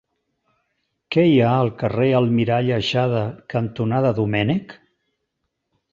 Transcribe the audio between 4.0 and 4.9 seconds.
Domènech?